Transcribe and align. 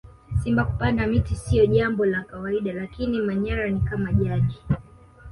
simba 0.43 0.63
kupanda 0.65 1.07
miti 1.07 1.35
siyo 1.35 1.65
Jambo 1.65 2.05
la 2.05 2.23
kawaida 2.23 2.73
lakini 2.73 3.21
manyara 3.21 3.69
ni 3.69 3.79
kama 3.79 4.13
jadi 4.13 4.57